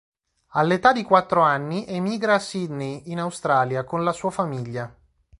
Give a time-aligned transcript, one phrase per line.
[0.53, 4.91] All'età di quattro anni emigra a Sydney, in Australia, con la sua famiglia.